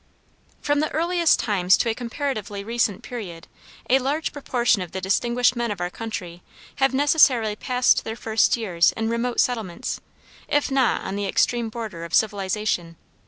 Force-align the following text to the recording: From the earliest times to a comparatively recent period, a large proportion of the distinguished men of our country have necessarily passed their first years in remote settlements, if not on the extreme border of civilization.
From 0.63 0.79
the 0.79 0.89
earliest 0.93 1.37
times 1.39 1.77
to 1.77 1.87
a 1.87 1.93
comparatively 1.93 2.63
recent 2.63 3.03
period, 3.03 3.47
a 3.87 3.99
large 3.99 4.33
proportion 4.33 4.81
of 4.81 4.93
the 4.93 4.99
distinguished 4.99 5.55
men 5.55 5.69
of 5.69 5.79
our 5.79 5.91
country 5.91 6.41
have 6.77 6.91
necessarily 6.91 7.55
passed 7.55 8.03
their 8.03 8.15
first 8.15 8.57
years 8.57 8.91
in 8.93 9.09
remote 9.09 9.39
settlements, 9.39 10.01
if 10.47 10.71
not 10.71 11.03
on 11.03 11.17
the 11.17 11.27
extreme 11.27 11.69
border 11.69 12.03
of 12.03 12.15
civilization. 12.15 12.95